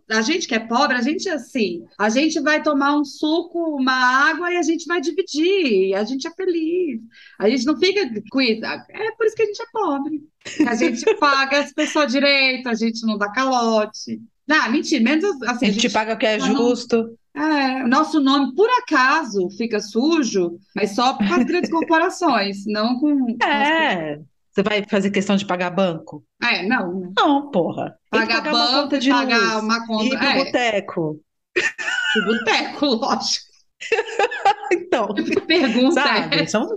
[0.09, 3.75] A gente que é pobre, a gente é assim, a gente vai tomar um suco,
[3.75, 3.93] uma
[4.29, 6.99] água e a gente vai dividir, e a gente é feliz.
[7.37, 8.65] A gente não fica isso.
[8.89, 10.23] É por isso que a gente é pobre.
[10.67, 14.19] A gente paga as pessoas direito, a gente não dá calote.
[14.47, 17.15] Não, mentira, menos assim, a gente paga o que é justo.
[17.35, 23.37] é, nosso nome, por acaso, fica sujo, mas só com as grandes corporações, não com.
[23.45, 24.19] É.
[24.51, 26.23] Você vai fazer questão de pagar banco?
[26.43, 26.99] É, não.
[26.99, 27.09] né?
[27.17, 27.95] Não, porra.
[28.09, 29.63] Pagar pagar uma banco, conta de pagar luz.
[29.63, 30.05] uma E conta.
[30.05, 31.19] ir pro É, boteco.
[32.15, 33.49] de boteco, lógico.
[34.71, 35.07] Então,
[35.47, 36.41] Pergunta sabe?
[36.41, 36.67] é: São...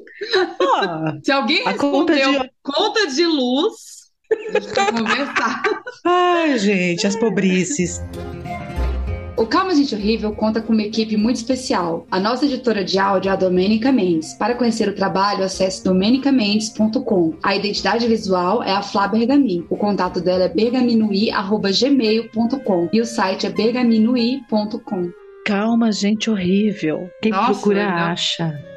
[1.23, 2.51] Se alguém a conta respondeu de...
[2.63, 3.73] conta de luz,
[4.55, 5.63] a gente conversar.
[6.05, 8.01] Ai, gente, as pobrices.
[9.43, 12.07] O Calma Gente Horrível conta com uma equipe muito especial.
[12.09, 14.35] A nossa editora de áudio é a Domênica Mendes.
[14.35, 17.35] Para conhecer o trabalho, acesse domenicamendes.com.
[17.43, 19.67] A identidade visual é a Flá Bergamin.
[19.69, 25.11] O contato dela é bergaminui.gmail.com e o site é bergaminui.com.
[25.45, 27.11] Calma, gente horrível.
[27.21, 27.97] Quem Nossa, procura não.
[27.97, 28.72] acha.